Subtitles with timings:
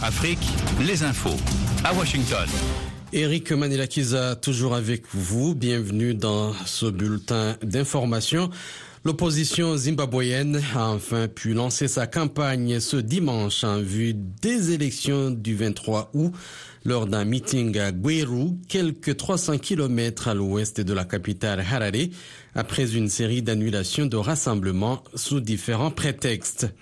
[0.00, 0.38] Afrique,
[0.80, 1.36] les infos
[1.84, 2.48] à Washington.
[3.12, 5.54] Eric Manilakiza, toujours avec vous.
[5.54, 8.48] Bienvenue dans ce bulletin d'information.
[9.04, 15.56] L'opposition zimbabwéenne a enfin pu lancer sa campagne ce dimanche en vue des élections du
[15.56, 16.32] 23 août
[16.84, 22.10] lors d'un meeting à Gweru, quelques 300 km à l'ouest de la capitale Harare,
[22.54, 26.72] après une série d'annulations de rassemblements sous différents prétextes.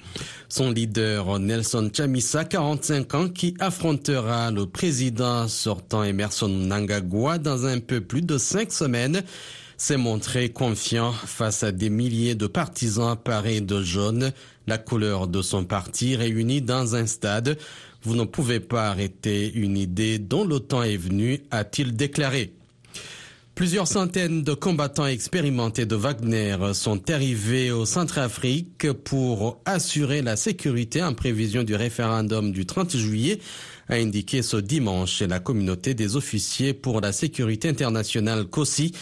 [0.51, 7.79] Son leader Nelson Chamisa, 45 ans, qui affrontera le président sortant Emerson Nangagwa dans un
[7.79, 9.23] peu plus de cinq semaines,
[9.81, 14.31] s'est montré confiant face à des milliers de partisans parés de jaune,
[14.67, 17.57] la couleur de son parti réunis dans un stade.
[18.03, 22.53] Vous ne pouvez pas arrêter une idée dont le temps est venu, a-t-il déclaré.
[23.55, 31.03] Plusieurs centaines de combattants expérimentés de Wagner sont arrivés au Centrafrique pour assurer la sécurité
[31.03, 33.39] en prévision du référendum du 30 juillet,
[33.89, 38.93] a indiqué ce dimanche la communauté des officiers pour la sécurité internationale COSI,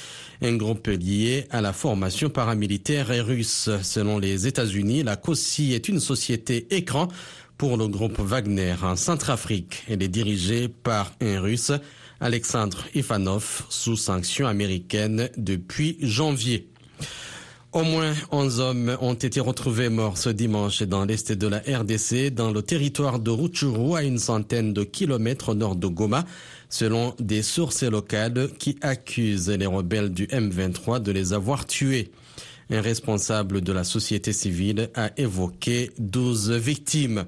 [0.42, 3.70] un groupe lié à la formation paramilitaire russe.
[3.82, 7.08] Selon les États-Unis, la COSI est une société écran
[7.56, 9.84] pour le groupe Wagner en Centrafrique.
[9.88, 11.72] Elle est dirigée par un russe
[12.20, 16.68] Alexandre Ivanov sous sanction américaine depuis janvier.
[17.72, 22.30] Au moins 11 hommes ont été retrouvés morts ce dimanche dans l'est de la RDC,
[22.32, 26.24] dans le territoire de Rutshuru, à une centaine de kilomètres au nord de Goma,
[26.68, 32.10] selon des sources locales qui accusent les rebelles du M23 de les avoir tués.
[32.70, 37.24] Un responsable de la société civile a évoqué 12 victimes.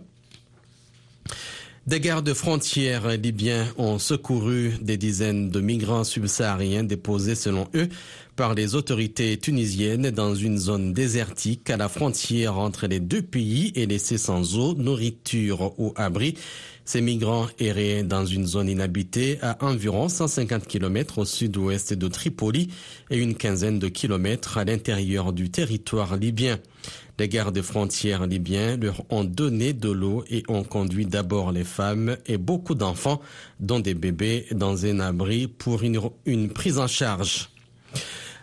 [1.90, 7.88] Des gardes frontières libyens ont secouru des dizaines de migrants subsahariens déposés selon eux
[8.36, 13.72] par les autorités tunisiennes dans une zone désertique à la frontière entre les deux pays
[13.74, 16.36] et laissés sans eau, nourriture ou abri.
[16.84, 22.68] Ces migrants erraient dans une zone inhabitée à environ 150 km au sud-ouest de Tripoli
[23.10, 26.60] et une quinzaine de kilomètres à l'intérieur du territoire libyen.
[27.20, 32.16] Les gardes frontières libyens leur ont donné de l'eau et ont conduit d'abord les femmes
[32.24, 33.20] et beaucoup d'enfants,
[33.58, 37.50] dont des bébés, dans un abri pour une, prise en charge.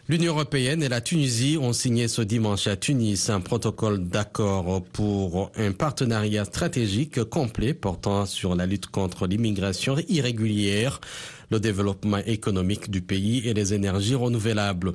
[0.08, 5.52] L'Union européenne et la Tunisie ont signé ce dimanche à Tunis un protocole d'accord pour
[5.58, 11.02] un partenariat stratégique complet portant sur la lutte contre l'immigration irrégulière,
[11.50, 14.94] le développement économique du pays et les énergies renouvelables.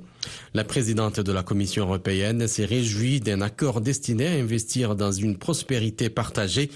[0.54, 5.38] La présidente de la Commission européenne s'est réjouie d'un accord destiné à investir dans une
[5.38, 6.70] prospérité partagée,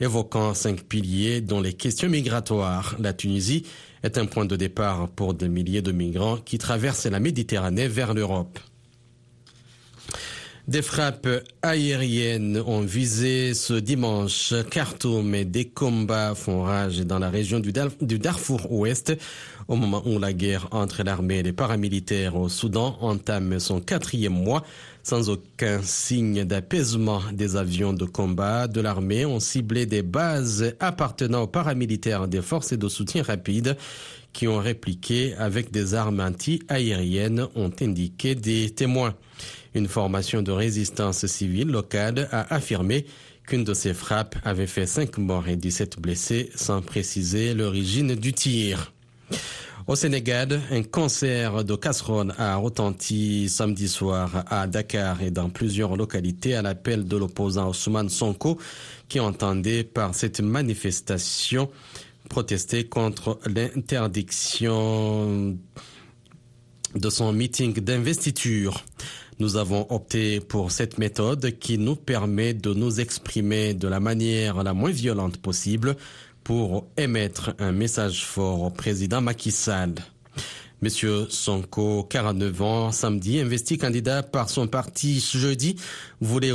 [0.00, 2.96] évoquant cinq piliers dont les questions migratoires.
[2.98, 3.64] La Tunisie
[4.02, 8.14] est un point de départ pour des milliers de migrants qui traversent la Méditerranée vers
[8.14, 8.58] l'Europe.
[10.68, 11.28] Des frappes
[11.62, 17.72] aériennes ont visé ce dimanche Khartoum et des combats font rage dans la région du,
[17.72, 19.12] Darfour Ouest
[19.66, 24.34] au moment où la guerre entre l'armée et les paramilitaires au Soudan entame son quatrième
[24.34, 24.62] mois
[25.02, 27.22] sans aucun signe d'apaisement.
[27.32, 32.72] Des avions de combat de l'armée ont ciblé des bases appartenant aux paramilitaires des forces
[32.72, 33.76] de soutien rapide
[34.32, 39.14] qui ont répliqué avec des armes anti-aériennes, ont indiqué des témoins.
[39.74, 43.06] Une formation de résistance civile locale a affirmé
[43.46, 48.32] qu'une de ces frappes avait fait 5 morts et 17 blessés sans préciser l'origine du
[48.32, 48.92] tir.
[49.88, 55.96] Au Sénégal, un concert de casserole a retenti samedi soir à Dakar et dans plusieurs
[55.96, 58.58] localités à l'appel de l'opposant Ousmane Sonko
[59.08, 61.68] qui entendait par cette manifestation
[62.28, 65.58] protester contre l'interdiction
[66.94, 68.84] de son meeting d'investiture.
[69.42, 74.62] Nous avons opté pour cette méthode qui nous permet de nous exprimer de la manière
[74.62, 75.96] la moins violente possible
[76.44, 79.94] pour émettre un message fort au président Macky Sall.
[80.80, 85.74] Monsieur Sonko, 49 ans, samedi, investi candidat par son parti jeudi,
[86.20, 86.52] voulait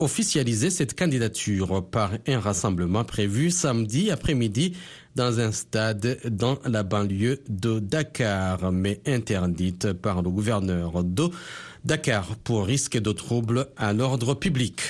[0.00, 4.74] officialiser cette candidature par un rassemblement prévu samedi après-midi
[5.16, 11.28] dans un stade dans la banlieue de Dakar, mais interdite par le gouverneur de
[11.84, 14.80] Dakar pour risque de troubles à l'ordre public.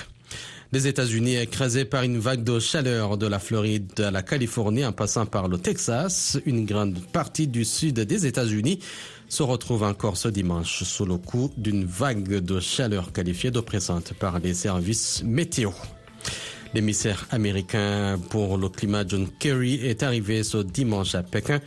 [0.73, 4.93] Les États-Unis, écrasés par une vague de chaleur de la Floride à la Californie en
[4.93, 8.79] passant par le Texas, une grande partie du sud des États-Unis
[9.29, 14.39] se retrouve encore ce dimanche sous le coup d'une vague de chaleur qualifiée d'oppressante par
[14.39, 15.71] les services météo.
[16.73, 21.61] L'émissaire américain pour le climat John Kerry est arrivé ce dimanche à Pékin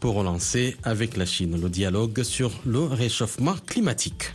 [0.00, 4.32] pour relancer avec la Chine le dialogue sur le réchauffement climatique.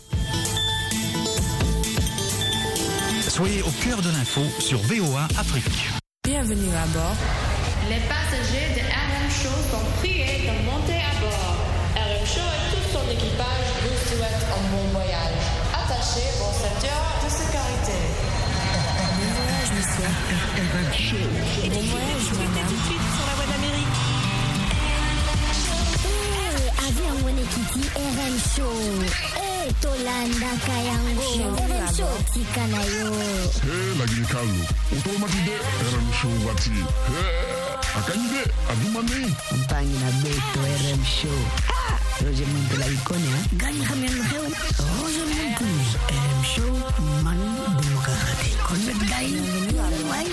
[3.35, 5.89] Soyez au cœur de l'info sur VOA Afrique.
[6.23, 7.17] Bienvenue à bord.
[7.89, 11.57] Les passagers de RM Show sont priés de monter à bord.
[11.99, 15.43] RM Show et tout son équipage vous souhaitent un bon voyage.
[15.73, 17.99] Attachez vos ceintures de sécurité.
[19.19, 20.07] Bon voyage, monsieur.
[20.55, 21.27] RM Show.
[21.67, 22.67] Bon voyage, madame.
[22.69, 23.99] tout de suite sur la voie d'Amérique.
[27.25, 29.54] Wene kiti RM Show.
[29.65, 31.25] Hoy tolanda kayango
[31.97, 33.09] Shortika na yo
[33.65, 34.61] He lagin kalu
[34.93, 37.23] Otomati de RM Show wati He
[37.97, 41.39] akanyi de aduma nei Mpangi na beto RM Show
[42.21, 44.49] Roger Muntu la ikonia Gani kamiano hewa
[45.01, 45.65] Roger Muntu
[46.13, 46.73] RM Show
[47.23, 47.41] Man
[47.73, 49.33] bumukakati Konbet gai
[50.11, 50.27] Wai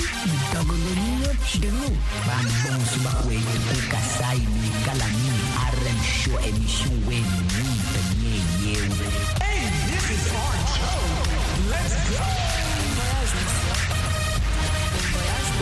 [0.53, 1.89] Dogo deniyo Denu
[2.29, 3.41] Bambon suba kwe
[3.73, 5.33] Tukasai Mikalami
[5.73, 7.72] RM Show emission wenu
[9.43, 11.71] Hey, this is our show.
[11.71, 12.42] Let's go.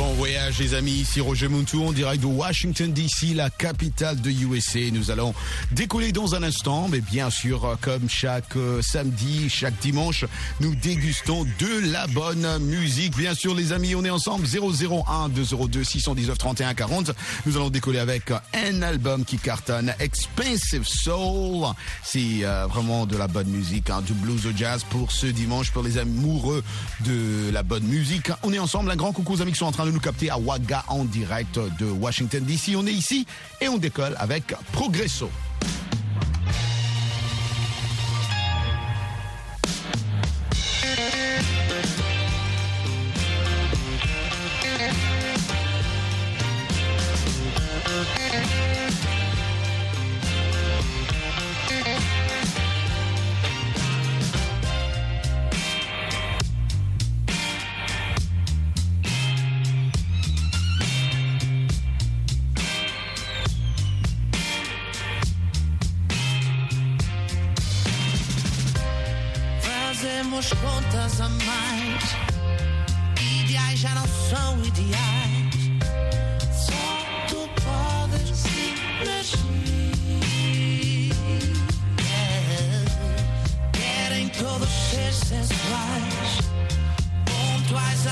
[0.00, 4.31] Bon voyage les amis, ici Roger Muntou en direct de Washington DC, la capitale de
[4.31, 4.91] USA.
[4.94, 5.35] Nous allons
[5.73, 10.25] décoller dans un instant, mais bien sûr, comme chaque euh, samedi, chaque dimanche,
[10.61, 13.14] nous dégustons de la bonne musique.
[13.14, 17.11] Bien sûr les amis, on est ensemble 001 202 619 31 40.
[17.44, 21.67] Nous allons décoller avec un album qui cartonne, Expensive Soul.
[22.02, 25.70] C'est euh, vraiment de la bonne musique, hein, du blues au jazz pour ce dimanche,
[25.73, 26.64] pour les amoureux
[27.00, 28.31] de la bonne musique.
[28.43, 30.31] On est ensemble, un grand coucou aux amis qui sont en train de nous capter
[30.31, 32.76] à Waga en direct de Washington DC.
[32.76, 33.26] On est ici
[33.60, 35.31] et on décolle avec Progresso.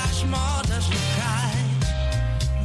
[0.09, 1.69] Às modas locais.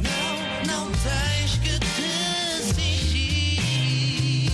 [0.01, 4.51] Não, não tens que te fingir.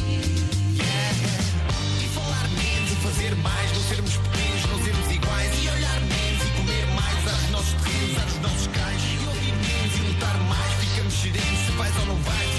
[2.02, 5.64] E falar menos e fazer mais, não sermos pequenos, não sermos iguais.
[5.64, 9.02] E olhar menos e comer mais aos nossos terrenos, aos nossos cais.
[9.02, 12.51] E ouvir menos e lutar mais, ficamos serenos se vais ou não vais.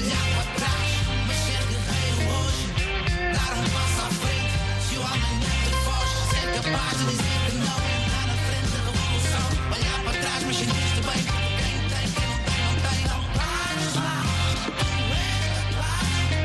[0.00, 0.88] Olhar para trás,
[1.26, 2.64] mas ser guerreiro hoje.
[3.34, 4.54] Dar um passo à frente.
[4.88, 8.80] Se o amanhã te foge, ser capaz de dizer que não andar na frente da
[8.88, 9.46] revolução.
[9.76, 11.20] Olhar para trás, mas sentir-te bem.
[11.60, 13.00] Quem tem, quem não tem, não tem.
[13.10, 14.16] Não pares lá.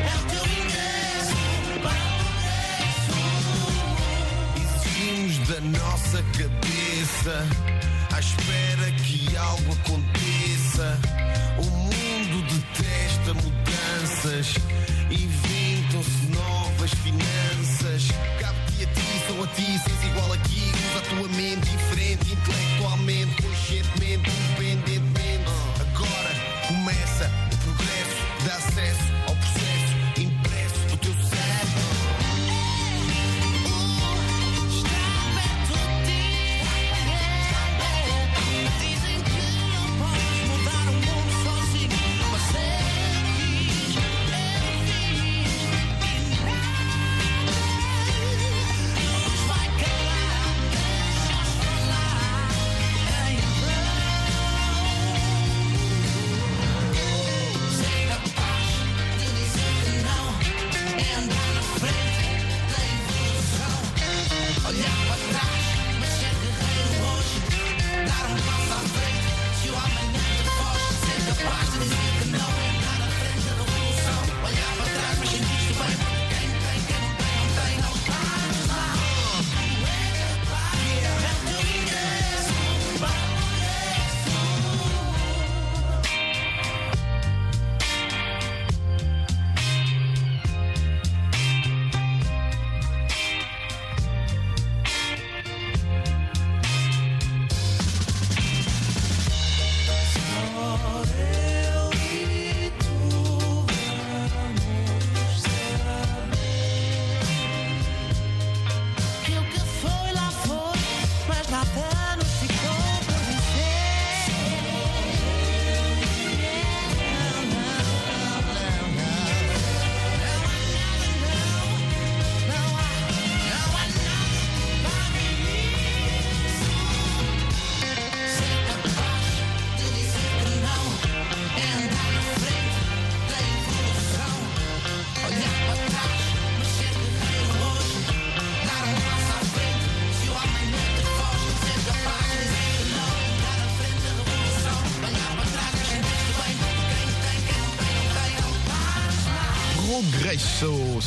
[0.04, 1.38] É o teu ingresso.
[4.60, 7.36] Exigimos da nossa cabeça,
[8.14, 11.00] à espera que algo aconteça.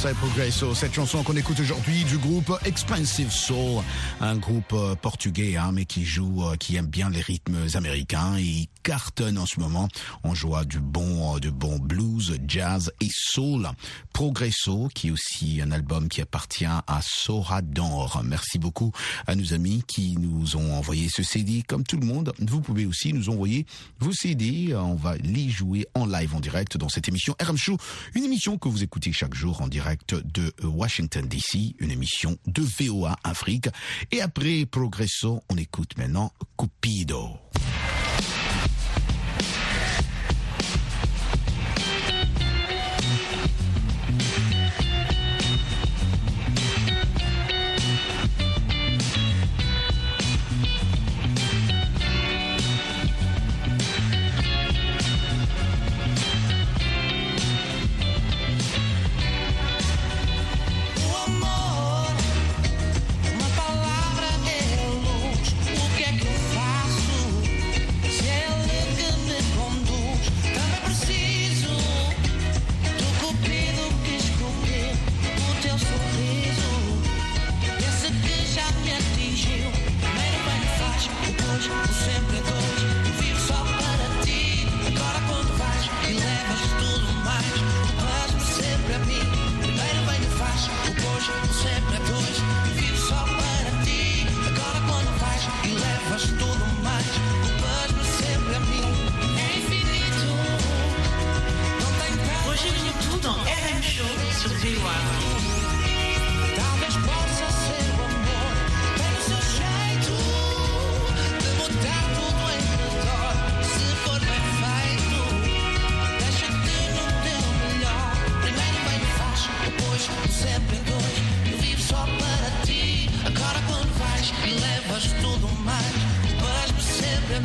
[0.00, 0.76] C'est Progresso.
[0.76, 3.82] Cette chanson qu'on écoute aujourd'hui du groupe Expensive Soul,
[4.20, 8.36] un groupe euh, portugais, hein, mais qui joue, euh, qui aime bien les rythmes américains
[8.36, 9.88] et cartonne en ce moment.
[10.22, 13.68] On joue du bon, euh, du bon blues, jazz et soul.
[14.12, 18.22] Progresso, qui est aussi un album qui appartient à Sora d'Or.
[18.24, 18.92] Merci beaucoup
[19.26, 21.64] à nos amis qui nous ont envoyé ce CD.
[21.66, 23.66] Comme tout le monde, vous pouvez aussi nous envoyer
[23.98, 24.76] vos CD.
[24.76, 27.76] On va les jouer en live, en direct dans cette émission RM Show,
[28.14, 32.62] une émission que vous écoutez chaque jour en direct de Washington DC, une émission de
[32.62, 33.68] VOA Afrique.
[34.10, 37.38] Et après Progresso, on écoute maintenant Cupido.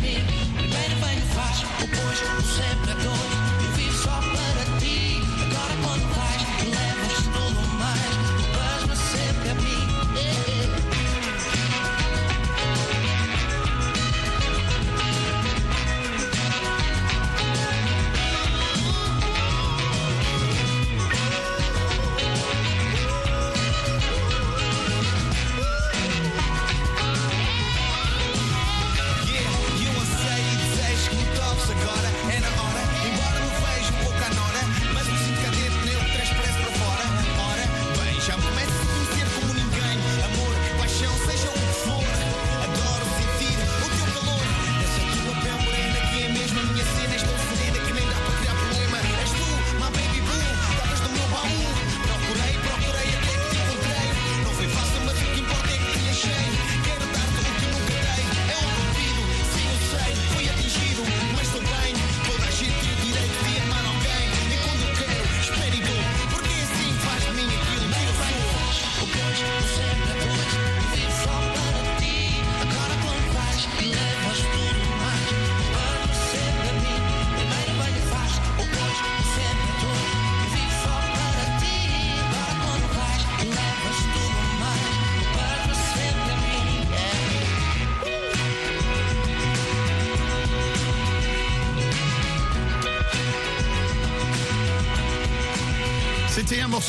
[0.03, 0.23] mim.
[0.55, 3.22] Primeiro vem o faz, depois o sempre adoro.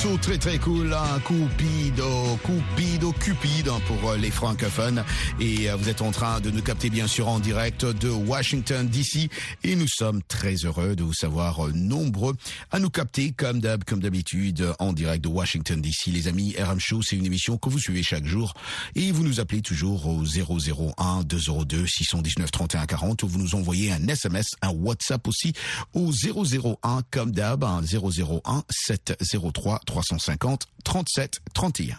[0.05, 5.05] Morceau très très cool, un Cupido, Cupido, Cupid hein, pour euh, les francophones.
[5.41, 8.87] Et euh, vous êtes en train de nous capter bien sûr en direct de Washington
[8.89, 9.31] DC.
[9.63, 12.35] Et nous sommes très heureux de vous savoir euh, nombreux
[12.71, 16.07] à nous capter comme d'hab, comme d'habitude en direct de Washington DC.
[16.09, 18.55] Les amis, RM Show, c'est une émission que vous suivez chaque jour.
[18.95, 23.93] Et vous nous appelez toujours au 001 202 619 31 40 ou vous nous envoyez
[23.93, 25.53] un SMS, un WhatsApp aussi
[25.95, 31.97] au 001 comme d'hab, un 001 703 350 37 31.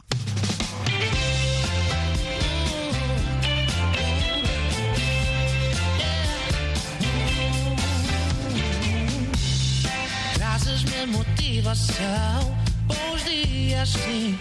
[10.34, 14.38] Trazes-me motivação, bons dias sim,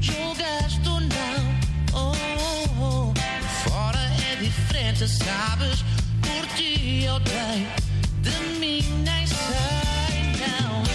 [0.00, 1.06] julgaste ou não.
[1.94, 3.14] Oh, oh, oh.
[3.68, 4.00] Fora
[4.32, 5.84] é diferente, sabes?
[6.22, 7.68] Por ti eu dei,
[8.22, 10.85] de mim nem sei, não.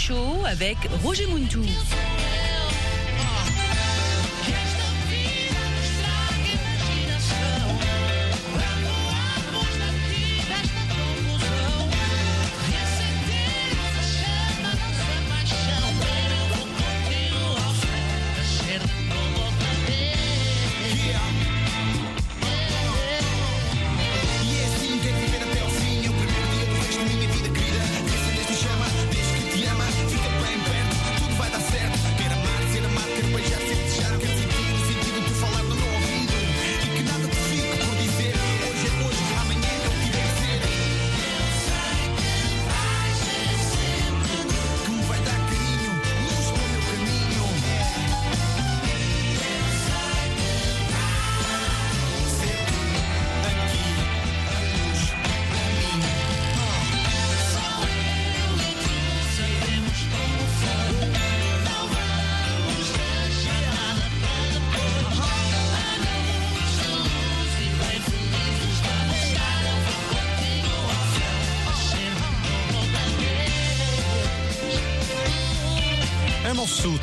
[0.00, 1.62] Show avec Roger Muntou.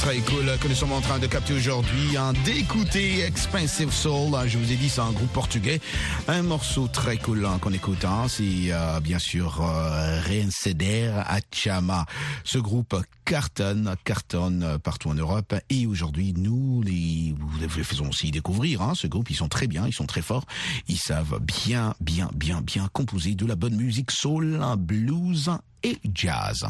[0.07, 4.37] titre est cool que nous sommes en train de capter aujourd'hui en d'écouter Expensive Soul.
[4.45, 5.81] Je vous ai dit, c'est un groupe portugais.
[6.27, 8.25] Un morceau très cool hein, qu'on écoute, hein.
[8.27, 12.05] c'est euh, bien sûr euh, Reinceder à Chama.
[12.43, 15.55] Ce groupe cartonne, cartonne partout en Europe.
[15.69, 19.29] Et aujourd'hui, nous les, vous les faisons aussi découvrir hein, ce groupe.
[19.29, 20.45] Ils sont très bien, ils sont très forts.
[20.87, 25.51] Ils savent bien, bien, bien, bien composer de la bonne musique soul, blues
[25.83, 26.65] et jazz.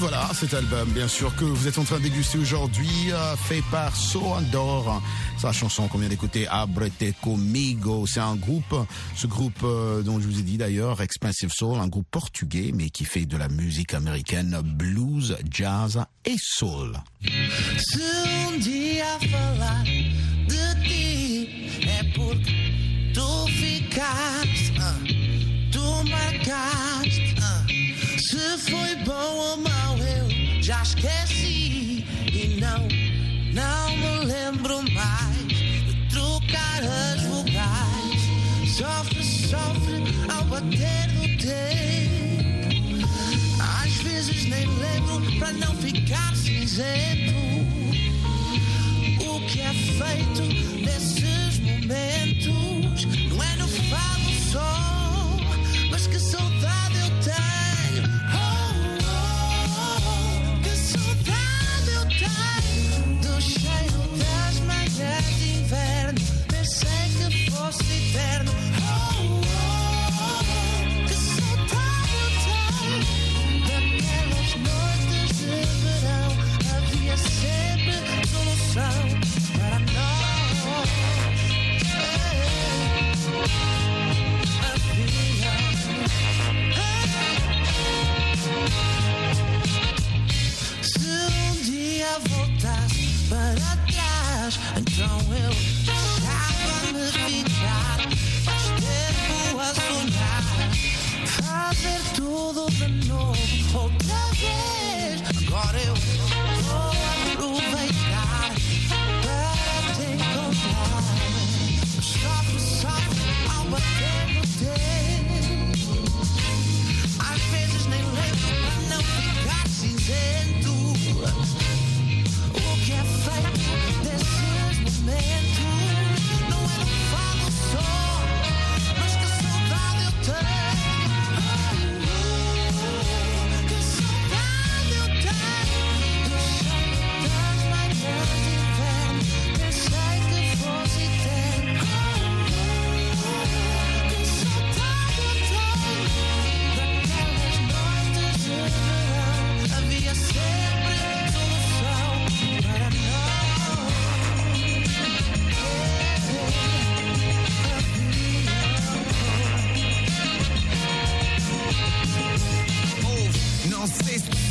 [0.00, 3.94] voilà, cet album, bien sûr, que vous êtes en train de aujourd'hui, euh, fait par
[3.94, 5.02] So Andor.
[5.36, 8.06] Sa chanson qu'on vient d'écouter, Abrete Comigo.
[8.06, 8.74] C'est un groupe,
[9.14, 12.88] ce groupe euh, dont je vous ai dit d'ailleurs, Expensive Soul, un groupe portugais, mais
[12.88, 16.96] qui fait de la musique américaine, blues, jazz et soul.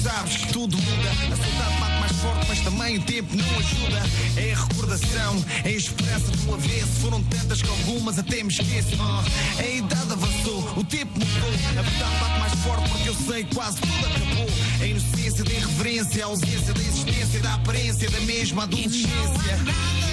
[0.01, 4.03] Sabes que tudo muda, a saudade bate mais forte, mas também o tempo não ajuda.
[4.37, 6.91] É a recordação, é a esperança do avesso.
[7.01, 8.97] Foram tantas que algumas até me esqueço.
[8.99, 11.49] Oh, a idade avançou, o tempo mudou.
[11.77, 14.49] A verdade bate mais forte porque eu sei que quase tudo acabou.
[14.81, 20.08] A inocência da irreverência, a ausência da existência, da aparência, da mesma adolescência.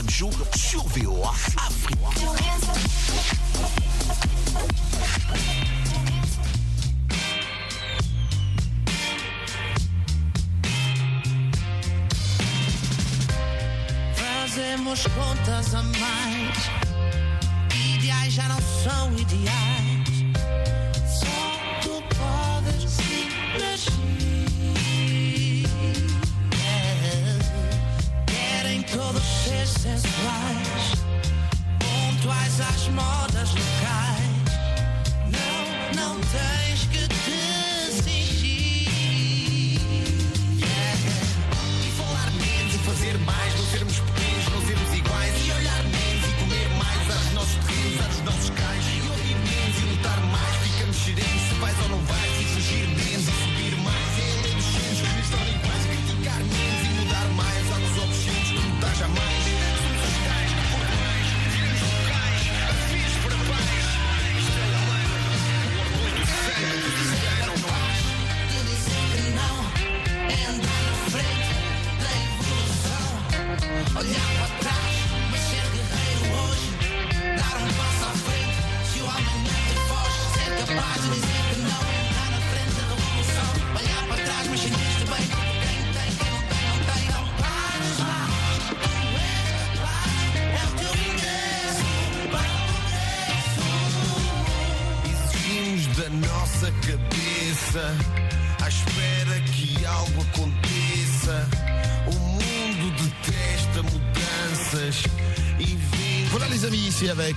[0.00, 1.98] rádio sur VOA Afrique.
[14.14, 16.70] Fazemos contas a mais.
[17.94, 19.79] Ideais já não são ideais
[30.20, 31.04] twice,
[31.78, 33.39] born twice, as small.